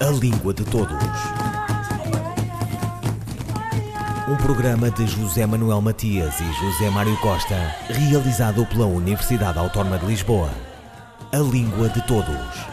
[0.00, 0.96] A Língua de Todos.
[4.28, 10.06] Um programa de José Manuel Matias e José Mário Costa, realizado pela Universidade Autónoma de
[10.06, 10.50] Lisboa.
[11.32, 12.68] A Língua de Todos.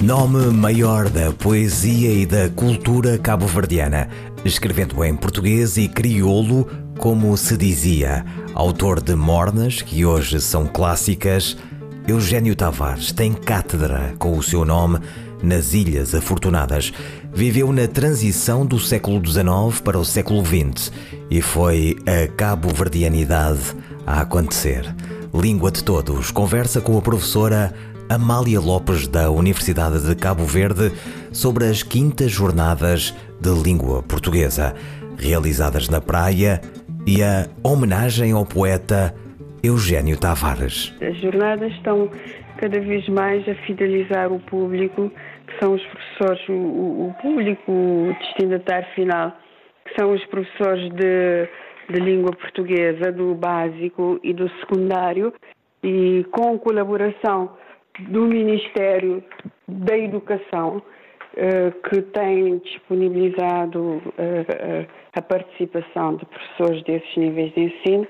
[0.00, 4.08] Nome maior da poesia e da cultura cabo-verdiana,
[4.44, 11.56] escrevendo em português e crioulo, como se dizia, autor de mornas que hoje são clássicas,
[12.06, 14.98] Eugênio Tavares tem cátedra com o seu nome
[15.42, 16.92] nas Ilhas Afortunadas.
[17.32, 20.92] Viveu na transição do século XIX para o século XX
[21.30, 23.74] e foi a cabo-verdianidade
[24.06, 24.94] a acontecer.
[25.32, 27.74] Língua de Todos conversa com a professora
[28.08, 30.92] Amália Lopes, da Universidade de Cabo Verde,
[31.32, 34.74] sobre as quintas jornadas de língua portuguesa,
[35.18, 36.62] realizadas na praia,
[37.06, 39.14] e a homenagem ao poeta
[39.62, 40.96] Eugênio Tavares.
[41.02, 42.10] As jornadas estão
[42.56, 45.12] cada vez mais a fidelizar o público,
[45.46, 46.52] que são os professores, o,
[47.08, 49.36] o público destinatário final,
[49.84, 51.46] que são os professores de,
[51.90, 55.34] de língua portuguesa, do básico e do secundário,
[55.82, 57.50] e com colaboração
[58.08, 59.22] do Ministério
[59.68, 60.80] da Educação,
[61.88, 68.06] que tem disponibilizado eh, a participação de professores desses níveis de ensino.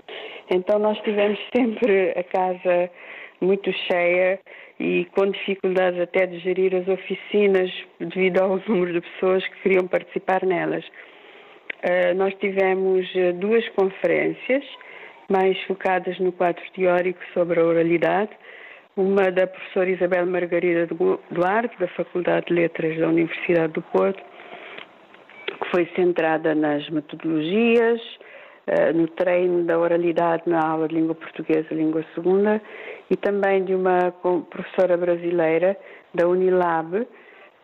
[0.50, 2.91] Então, nós tivemos sempre a casa
[3.41, 4.39] muito cheia
[4.78, 9.86] e com dificuldades até de gerir as oficinas devido ao número de pessoas que queriam
[9.86, 10.84] participar nelas.
[11.83, 13.08] Eh, nós tivemos
[13.41, 14.64] duas conferências
[15.30, 18.30] mais focadas no quadro teórico sobre a oralidade
[18.96, 20.86] uma da professora Isabel Margarida
[21.30, 24.22] Duarte, da Faculdade de Letras da Universidade do Porto,
[25.46, 28.00] que foi centrada nas metodologias,
[28.66, 32.62] eh, no treino da oralidade na aula de língua portuguesa língua segunda,
[33.10, 34.12] e também de uma
[34.50, 35.77] professora brasileira
[36.14, 37.06] da Unilab,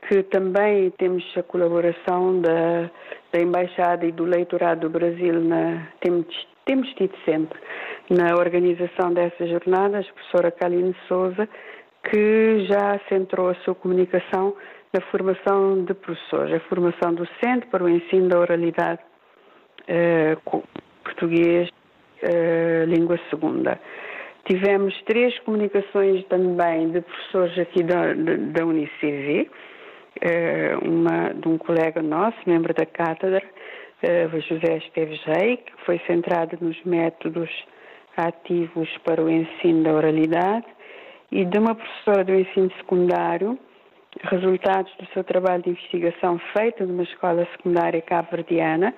[0.08, 2.90] que também temos a colaboração da,
[3.32, 6.26] da Embaixada e do Leitorado do Brasil, na, temos,
[6.64, 7.58] temos tido sempre
[8.10, 11.48] na organização dessas jornadas, a professora Kaline Souza,
[12.10, 14.54] que já centrou a sua comunicação
[14.92, 19.00] na formação de professores, a formação docente para o ensino da oralidade
[19.86, 20.36] eh,
[21.04, 21.68] português,
[22.22, 23.78] eh, língua segunda.
[24.44, 29.48] Tivemos três comunicações também de professores aqui da, da UNICV,
[30.20, 33.42] eh, uma de um colega nosso, membro da cátedra,
[34.48, 37.50] José Esteves Rei, que foi centrada nos métodos
[38.16, 40.66] ativos para o ensino da oralidade
[41.30, 43.58] e de uma professora do ensino secundário,
[44.22, 48.94] resultados do seu trabalho de investigação feito numa escola secundária cabo-verdiana,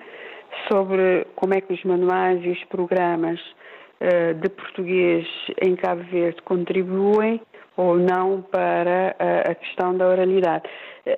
[0.71, 5.27] sobre como é que os manuais e os programas uh, de português
[5.61, 7.41] em Cabo Verde contribuem
[7.75, 10.63] ou não para a, a questão da oralidade.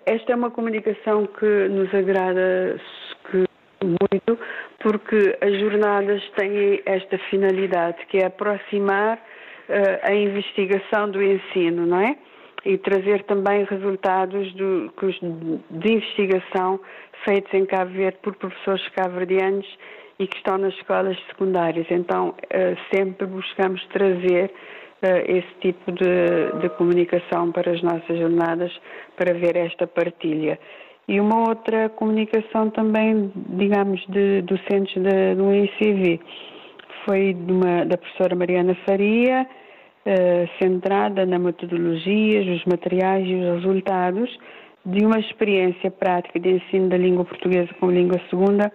[0.06, 2.80] Esta é uma comunicação que nos agrada
[3.30, 3.46] que
[3.84, 4.40] muito,
[4.86, 12.02] porque as jornadas têm esta finalidade, que é aproximar uh, a investigação do ensino, não
[12.02, 12.16] é?
[12.64, 14.94] E trazer também resultados do,
[15.72, 16.80] de investigação
[17.24, 19.66] feitos em Cabo Verde por professores cabo-verdianos
[20.20, 21.88] e que estão nas escolas secundárias.
[21.90, 24.52] Então, uh, sempre buscamos trazer
[25.02, 28.72] uh, esse tipo de, de comunicação para as nossas jornadas,
[29.18, 30.60] para ver esta partilha
[31.08, 36.20] e uma outra comunicação também, digamos, de docentes de, do ICV.
[37.06, 44.40] Foi uma, da professora Mariana Faria, uh, centrada na metodologia, os materiais e os resultados
[44.86, 48.72] de uma experiência prática de ensino da língua portuguesa como língua segunda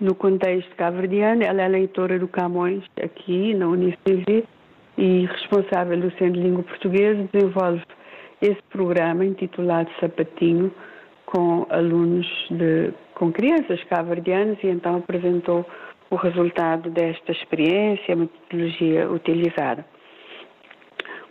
[0.00, 1.42] no contexto cabo-verdiano.
[1.42, 4.44] Ela é leitora do Camões aqui na UNICV
[4.98, 7.82] e responsável do Centro de Língua Portuguesa, desenvolve
[8.40, 10.72] esse programa intitulado Sapatinho,
[11.34, 15.66] com alunos de, com crianças cavardianas e então apresentou
[16.08, 19.84] o resultado desta experiência, a metodologia utilizada.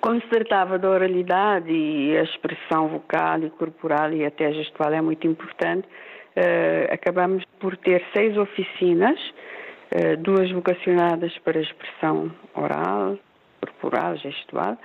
[0.02, 5.02] Quando se tratava da oralidade e a expressão vocal e corporal e até gestual é
[5.02, 13.18] muito importante, uh, acabamos por ter seis oficinas, uh, duas vocacionadas para expressão oral,
[13.62, 14.78] corporal, gestual,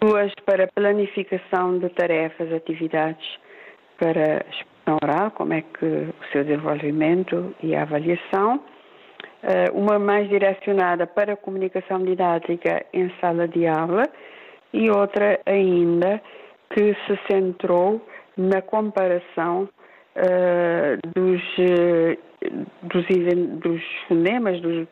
[0.00, 3.38] duas para planificação de tarefas, atividades
[4.02, 4.44] para
[5.00, 8.60] oral, como é que o seu desenvolvimento e a avaliação,
[9.44, 14.02] eh, uma mais direcionada para a comunicação didática em sala de aula
[14.72, 16.20] e outra ainda
[16.70, 18.04] que se centrou
[18.36, 19.68] na comparação
[20.16, 22.18] uh, dos, uh,
[22.82, 23.06] dos,
[23.60, 24.88] dos, fonemas, do, do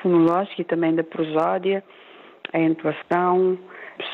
[0.00, 1.82] fonológico e também da prosódia,
[2.52, 3.58] a entoação,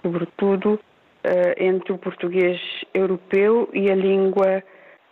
[0.02, 0.80] sobretudo
[1.24, 2.60] uh, entre o português
[2.94, 4.62] europeu e a língua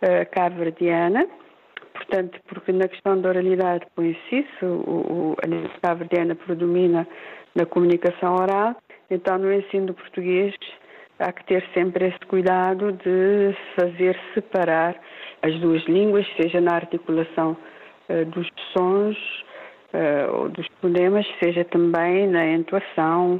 [0.01, 1.27] uh, cabo-verdiana.
[1.93, 7.07] Portanto, porque na questão da oralidade põe-se isso, o, o, a língua cabo-verdiana predomina
[7.55, 8.75] na comunicação oral,
[9.09, 10.55] então no ensino do português
[11.19, 14.95] há que ter sempre esse cuidado de fazer separar
[15.41, 17.57] as duas línguas, seja na articulação
[18.09, 19.17] uh, dos sons
[19.93, 23.39] uh, ou dos fonemas, seja também na entoação,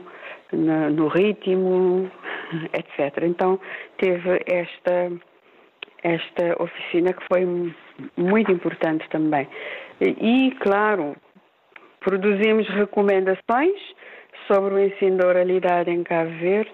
[0.52, 2.12] na, no ritmo,
[2.74, 3.24] etc.
[3.24, 3.60] Então
[3.98, 5.12] teve esta
[6.04, 7.46] esta oficina que foi
[8.16, 9.48] muito importante também.
[10.00, 11.16] E, claro,
[12.00, 13.80] produzimos recomendações
[14.48, 16.72] sobre o ensino da oralidade em Cabo Verde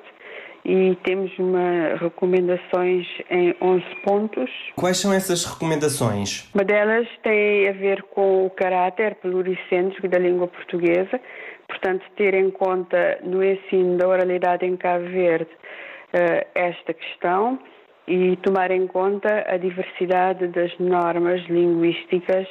[0.63, 4.49] e temos uma recomendações em 11 pontos.
[4.75, 6.49] Quais são essas recomendações?
[6.53, 11.21] Uma delas tem a ver com o caráter pluricêntrico da língua portuguesa,
[11.67, 17.59] portanto, ter em conta no ensino da oralidade em Cabo Verde uh, esta questão
[18.07, 22.47] e tomar em conta a diversidade das normas linguísticas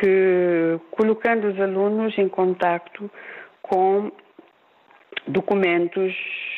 [0.00, 3.08] que colocando os alunos em contacto
[3.62, 4.10] com
[5.28, 6.12] documentos,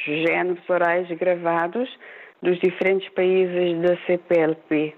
[0.06, 1.88] géneros orais gravados
[2.42, 4.94] dos diferentes países da CPLP.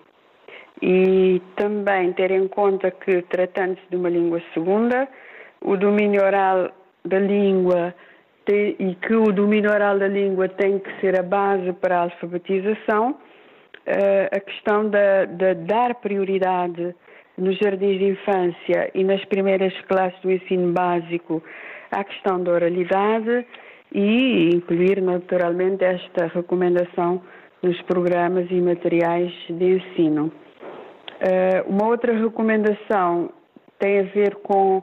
[0.80, 5.08] E também ter em conta que, tratando-se de uma língua segunda,
[5.60, 6.70] o domínio oral
[7.04, 7.94] da língua
[8.44, 12.02] tem, e que o domínio oral da língua tem que ser a base para a
[12.04, 13.16] alfabetização, uh,
[14.36, 16.94] a questão de, dar prioridade
[17.36, 21.42] nos jardins de infância e nas primeiras classes do ensino básico
[21.90, 23.46] à questão da oralidade
[23.92, 27.22] e incluir naturalmente esta recomendação
[27.62, 30.32] nos programas e materiais de ensino.
[31.20, 33.30] Uh, uma outra recomendação
[33.78, 34.82] tem a ver com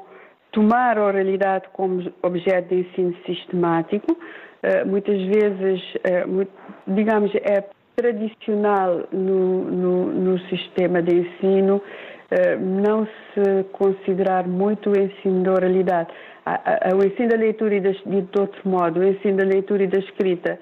[0.56, 4.12] tomar a oralidade como objeto de ensino sistemático.
[4.14, 6.48] Uh, muitas vezes, uh,
[6.88, 7.64] digamos, é
[7.96, 11.82] tradicional no, no, no sistema de ensino
[12.60, 16.10] não se considerar muito o ensino da oralidade
[16.94, 19.98] o ensino da leitura e de, de outro modo, o ensino da leitura e da
[19.98, 20.60] escrita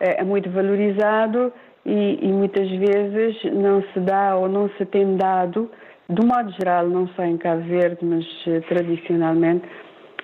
[0.00, 1.52] é muito valorizado
[1.84, 5.70] e, e, muitas vezes não se dá ou não se tem dado,
[6.08, 9.68] de modo geral, não só em Cabo Verde, mas eh, tradicionalmente,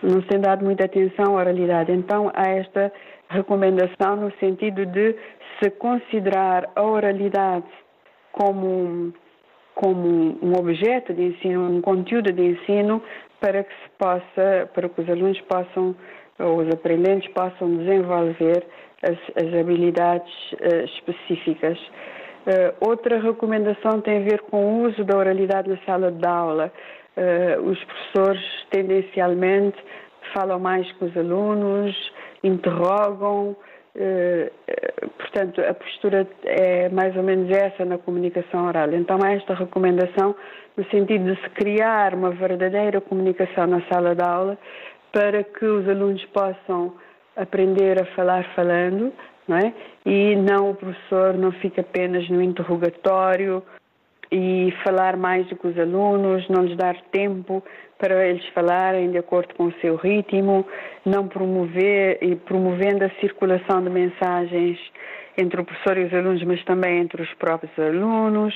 [0.03, 1.93] não se tem dado muita atenção à oralidade.
[1.93, 2.93] Então há esta
[3.29, 5.17] recomendação no sentido de
[5.61, 7.67] se considerar a oralidade
[8.33, 9.13] como
[9.75, 13.03] como um objeto de ensino, um conteúdo de ensino
[13.41, 15.97] para que se possa, para que os alunos possam,
[16.39, 18.65] ou os aprendentes possam desenvolver
[19.03, 21.79] as, as habilidades uh, específicas.
[22.47, 26.73] Uh, outra recomendação tem a ver com o uso da oralidade na sala de aula.
[27.17, 29.79] Uh, os professores tendencialmente
[30.35, 31.95] falam mais com os alunos,
[32.43, 33.55] interrogam,
[35.19, 38.93] portanto, a postura é mais ou menos essa na comunicação oral.
[38.95, 40.35] Então, há esta recomendação
[40.77, 44.59] no sentido de se criar uma verdadeira comunicação na sala de aula
[45.13, 46.95] para que os alunos possam
[47.37, 49.13] aprender a falar falando,
[49.47, 49.73] não é?
[50.05, 53.63] E não o professor não fique apenas no interrogatório
[54.31, 57.63] e falar mais do que os alunos, não lhes dar tempo
[57.99, 60.67] para eles falarem de acordo com o seu ritmo,
[61.05, 64.79] não promover e promovendo a circulação de mensagens
[65.37, 68.55] entre o professor e os alunos, mas também entre os próprios alunos,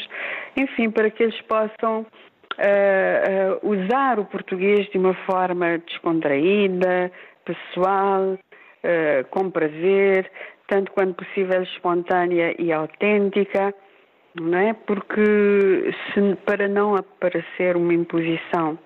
[0.56, 7.10] enfim, para que eles possam uh, uh, usar o português de uma forma descontraída,
[7.44, 10.30] pessoal, uh, com prazer,
[10.68, 13.74] tanto quanto possível espontânea e autêntica,
[14.40, 14.72] não é?
[14.74, 18.78] Porque se, para não aparecer uma imposição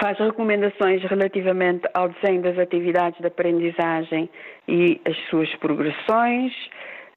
[0.00, 4.28] faz recomendações relativamente ao desenho das atividades de aprendizagem
[4.66, 6.52] e as suas progressões,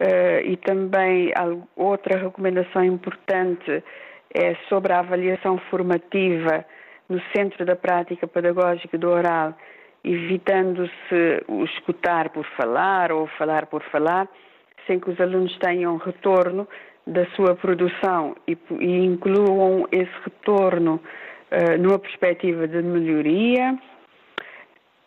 [0.01, 1.31] uh, e também
[1.75, 3.83] outra recomendação importante
[4.33, 6.65] é sobre a avaliação formativa
[7.07, 9.55] no centro da prática pedagógica do oral,
[10.05, 14.27] evitando-se o escutar por falar ou falar por falar,
[14.85, 16.67] sem que os alunos tenham retorno
[17.07, 20.95] da sua produção e, e incluam esse retorno
[21.51, 23.77] uh, numa perspectiva de melhoria.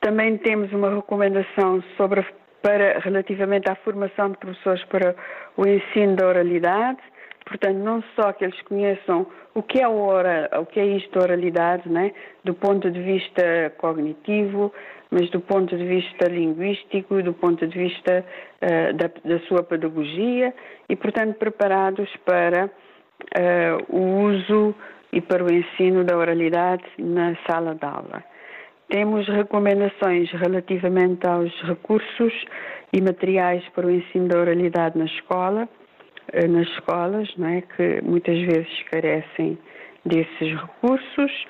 [0.01, 2.25] Também temos uma recomendação sobre,
[2.63, 5.15] para, relativamente à formação de professores para
[5.57, 7.01] o ensino da oralidade.
[7.49, 11.89] Portanto, não só que eles conheçam o que é, ora, o que é isto oralidade,
[11.89, 12.13] né?
[12.45, 14.71] do ponto de vista cognitivo,
[15.11, 18.23] mas do ponto de vista linguístico, do ponto de vista
[18.63, 20.53] uh, da, da, sua pedagogia
[20.91, 24.75] e, portanto, preparados para uh, o uso
[25.11, 28.23] e para o ensino da oralidade na sala de aula.
[28.91, 32.45] Temos recomendações relativamente aos recursos
[32.93, 35.67] e materiais para o ensino da oralidade na escola,
[36.49, 39.59] nas escolas, não é, que muitas vezes carecem
[40.05, 41.47] desses recursos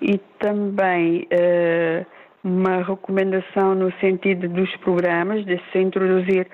[0.00, 2.06] e também uh,
[2.44, 6.46] uma recomendação no sentido dos programas, de se introduzir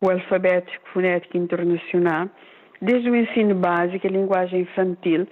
[0.00, 2.28] o alfabeto fonético internacional,
[2.80, 5.26] desde o ensino básico, a linguagem infantil,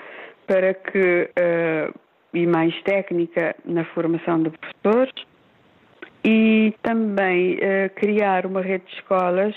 [0.47, 1.99] para que, uh,
[2.35, 5.15] e mais técnica na formação de professores,
[6.25, 9.55] e também uh, criar uma rede de escolas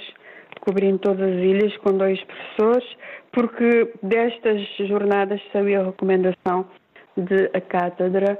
[0.62, 2.88] cobrindo todas as ilhas com dois professores,
[3.32, 6.65] porque destas jornadas saiu a recomendação
[7.18, 8.39] de a cátedra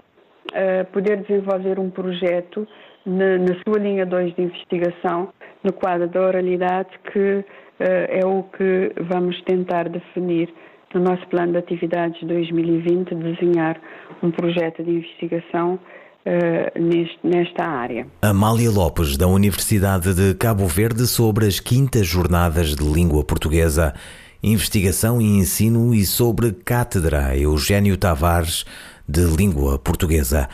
[0.52, 2.68] uh, poder desenvolver um projeto
[3.06, 5.30] na, na, sua linha 2 de investigação,
[5.64, 7.44] no quadro da oralidade, que uh,
[7.80, 10.54] é o que vamos tentar definir
[10.94, 13.80] no nosso plano de atividades 2020, desenhar
[14.22, 15.80] um projeto de investigação
[16.24, 18.06] Uh, neste, nesta área.
[18.22, 23.96] Amália Lopes, da Universidade de Cabo Verde, sobre as quintas jornadas de língua portuguesa,
[24.44, 28.66] investigação e ensino e sobre cátedra Eugênio Tavares,
[29.10, 30.48] de língua portuguesa.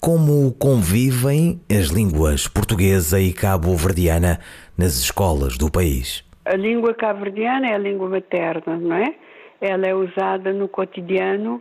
[0.00, 4.38] Como convivem as línguas portuguesa e cabo-verdiana
[4.76, 6.24] nas escolas do país?
[6.44, 9.12] A língua cabo-verdiana é a língua materna, não é?
[9.60, 11.60] Ela é usada no cotidiano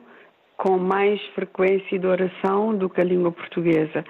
[0.57, 4.03] com mais frequência de oração do que a língua portuguesa.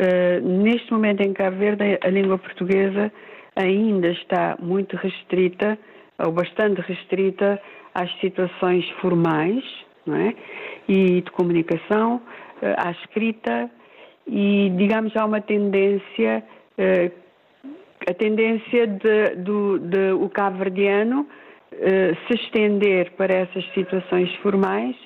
[0.00, 3.12] Uh, neste momento em Cabo Verde, a língua portuguesa
[3.54, 5.78] ainda está muito restrita,
[6.18, 7.60] ou bastante restrita,
[7.94, 9.62] às situações formais,
[10.06, 10.34] não é?
[10.88, 12.20] e de comunicação,
[12.62, 13.70] eh, à escrita,
[14.26, 16.42] e digamos há uma tendência,
[16.78, 17.10] eh,
[18.08, 21.26] a tendência de, do, de o cabo-verdiano
[22.26, 24.96] se estender para essas situações formais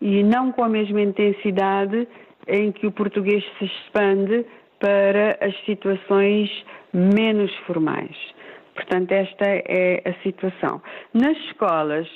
[0.00, 2.06] e não com a mesma intensidade
[2.46, 4.44] em que o português se expande
[4.80, 6.50] para as situações
[6.92, 8.16] menos formais.
[8.74, 10.80] Portanto, esta é a situação.
[11.12, 12.08] Nas escolas,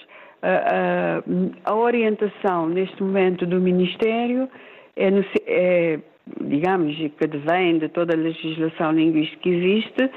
[0.43, 1.23] a,
[1.65, 4.49] a, orientação neste momento do Ministério
[4.97, 5.99] é, no, é,
[6.41, 10.11] digamos, que advém de toda a legislação linguística que existe,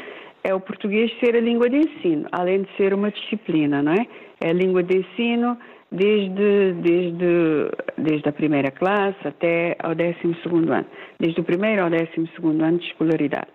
[0.44, 4.06] é o português ser a língua de ensino, além de ser uma disciplina, não é?
[4.42, 5.58] É a língua de ensino
[5.92, 10.86] desde, desde, desde a primeira classe até ao décimo segundo ano,
[11.20, 13.48] desde o primeiro ao décimo segundo ano de escolaridade.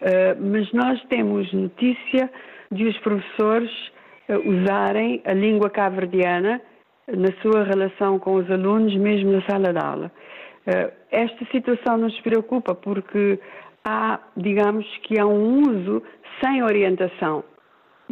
[0.00, 2.30] Uh, mas nós temos notícia
[2.70, 3.70] de os professores
[4.44, 6.60] usarem a língua cabo-verdiana
[7.06, 10.12] na sua relação com os alunos, mesmo na sala de aula.
[10.66, 13.40] Eh, esta situação nos preocupa porque
[13.84, 16.02] há, digamos que há um uso
[16.44, 17.42] sem orientação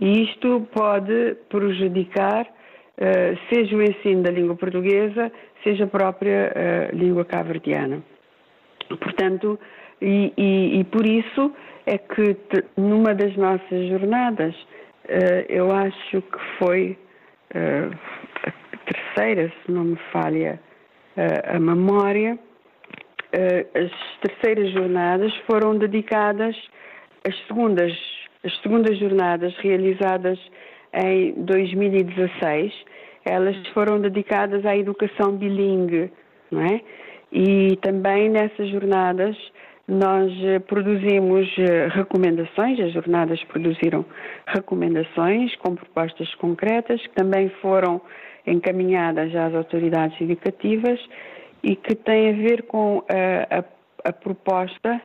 [0.01, 2.56] e isto pode prejudicar eh,
[3.53, 5.31] seja o ensino da língua portuguesa,
[5.63, 8.03] seja a própria eh, língua cabo-verdiana.
[8.89, 9.59] Portanto,
[10.01, 11.53] e, e, e por isso
[11.85, 12.37] é que
[12.77, 14.55] numa das nossas jornadas
[15.07, 16.99] Uh, eu acho que foi
[17.55, 17.97] uh,
[18.45, 20.61] a terceira, se não me falha
[21.17, 22.37] uh, a memória.
[23.33, 26.57] as terceiras jornadas foram dedicadas
[27.25, 27.93] às segundas,
[28.43, 30.39] as segundas jornadas realizadas
[30.97, 32.73] em 2016.
[33.25, 36.11] Elas foram dedicadas à educação bilingue,
[36.51, 36.81] não é?
[37.33, 39.37] E também nessas jornadas
[39.89, 44.05] nós eh, produzimos eh, recomendações, as jornadas produziram
[44.47, 48.01] recomendações com propostas concretas que também foram
[48.47, 51.01] encaminhadas às autoridades educativas
[51.63, 55.01] e que têm a ver com a, eh, a, a proposta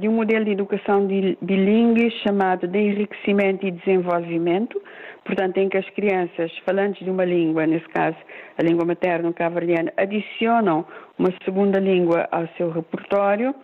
[0.00, 4.80] de um modelo de educação bilingue chamado de enriquecimento e desenvolvimento,
[5.24, 8.16] portanto, em que as crianças falantes de uma língua, nesse caso
[8.56, 9.58] a língua materna, o cabo
[9.96, 10.86] adicionam
[11.18, 13.54] uma segunda língua ao seu repertório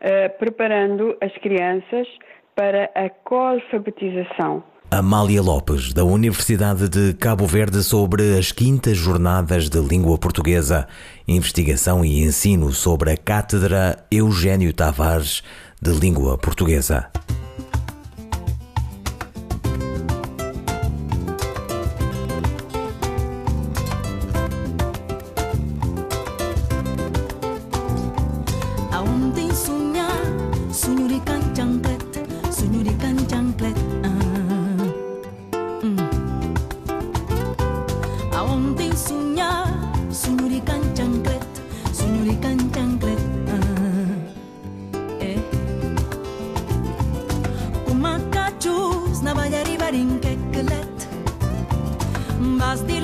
[0.00, 2.06] eh, preparando as crianças
[2.54, 4.62] para a coalfabetização.
[4.98, 10.86] Amália Lopes, da Universidade de Cabo Verde, sobre as quintas jornadas de língua portuguesa,
[11.26, 15.42] investigação e ensino sobre a Cátedra Eugênio Tavares
[15.82, 17.10] de Língua Portuguesa.
[52.40, 53.03] Mas de língua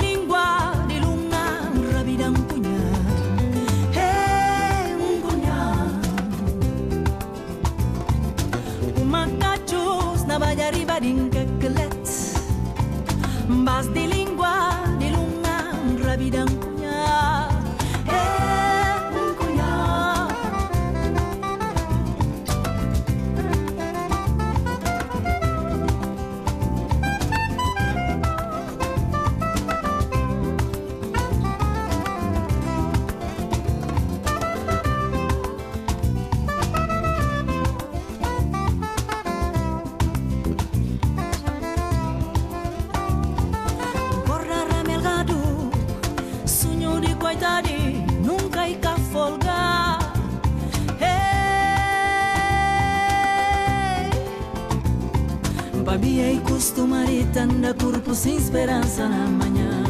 [58.13, 59.80] Sin esperanza na manhã.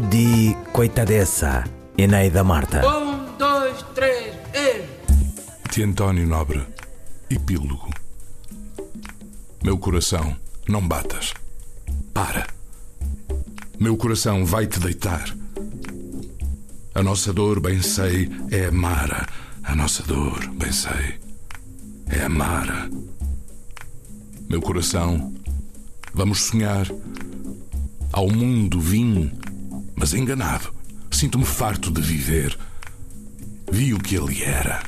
[0.00, 1.64] De Coitadessa,
[1.96, 2.86] Eneida Marta.
[2.86, 4.84] Um, dois, três, e...
[5.72, 6.64] de António Nobre,
[7.28, 7.90] Epílogo.
[9.62, 10.36] Meu coração,
[10.68, 11.34] não batas.
[12.14, 12.46] Para.
[13.78, 15.34] Meu coração vai te deitar.
[16.94, 19.26] A nossa dor, bem sei, é amara.
[19.64, 21.18] A nossa dor, bem sei,
[22.08, 22.88] é amara.
[24.48, 25.34] Meu coração,
[26.14, 26.86] vamos sonhar.
[28.12, 29.30] Ao mundo vim,
[29.98, 30.72] mas enganado.
[31.10, 32.56] Sinto-me farto de viver.
[33.70, 34.82] Vi o que ele era.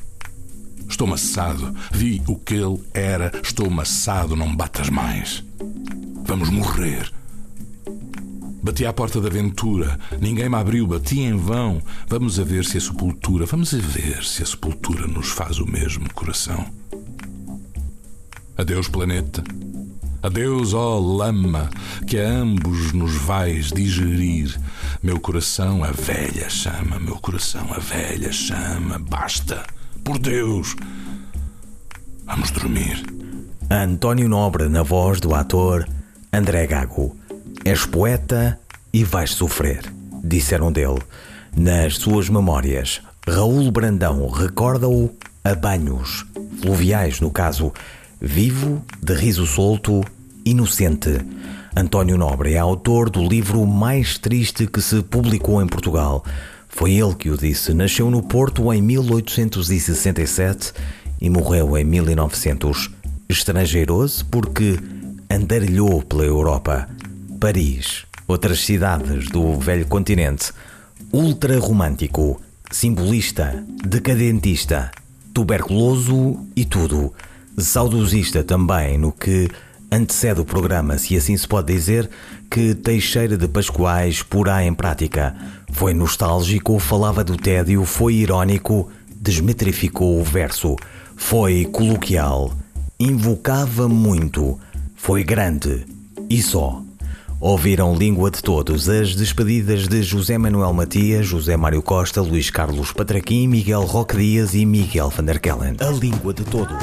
[0.89, 1.75] Estou maçado.
[1.91, 3.33] Vi o que ele era.
[3.43, 4.37] Estou maçado.
[4.37, 5.45] Não batas mais.
[6.25, 7.11] Vamos morrer.
[8.63, 9.99] Bati à porta da aventura.
[10.21, 10.87] Ninguém me abriu.
[10.87, 11.83] Bati em vão.
[12.07, 13.47] Vamos a ver se a sepultura.
[13.47, 16.65] Vamos a ver se a sepultura nos faz o mesmo coração.
[18.57, 19.43] Adeus, planeta.
[20.23, 21.71] Adeus, ó lama,
[22.07, 24.55] que a ambos nos vais digerir.
[25.03, 28.99] Meu coração, a velha chama, meu coração, a velha chama.
[28.99, 29.65] Basta,
[30.05, 30.77] por Deus.
[32.27, 33.03] Vamos dormir.
[33.71, 35.89] António Nobre na voz do ator
[36.31, 37.17] André Gago.
[37.65, 38.61] És poeta
[38.93, 39.91] e vais sofrer,
[40.23, 41.01] disseram dele.
[41.57, 45.11] Nas suas memórias, Raul Brandão recorda-o
[45.43, 46.27] a banhos,
[46.61, 47.73] fluviais no caso,
[48.21, 50.05] vivo, de riso solto,
[50.45, 51.21] inocente.
[51.75, 56.25] António Nobre é autor do livro mais triste que se publicou em Portugal.
[56.69, 57.73] Foi ele que o disse.
[57.73, 60.73] Nasceu no Porto em 1867
[61.21, 62.91] e morreu em 1900.
[63.29, 64.79] Estrangeirou-se porque
[65.31, 66.89] andarilhou pela Europa.
[67.39, 70.53] Paris, outras cidades do velho continente.
[71.13, 74.91] Ultra romântico, simbolista, decadentista,
[75.33, 77.13] tuberculoso e tudo.
[77.59, 79.49] Saudosista também no que
[79.91, 82.09] antecede o programa, se assim se pode dizer,
[82.51, 85.35] que Teixeira de Pascoais porá em prática.
[85.73, 90.77] Foi nostálgico, falava do tédio, foi irónico, desmetrificou o verso,
[91.17, 92.53] foi coloquial,
[92.99, 94.59] invocava muito,
[94.95, 95.85] foi grande
[96.29, 96.83] e só.
[97.43, 102.93] Ouviram Língua de Todos as despedidas de José Manuel Matias, José Mário Costa, Luís Carlos
[102.93, 105.75] Patraquim, Miguel Roque Dias e Miguel van der Kellen.
[105.81, 106.77] A Língua de Todos.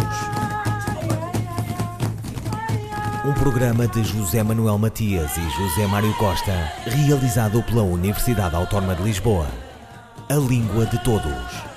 [3.23, 9.03] Um programa de José Manuel Matias e José Mário Costa, realizado pela Universidade Autónoma de
[9.03, 9.45] Lisboa.
[10.27, 11.76] A Língua de Todos.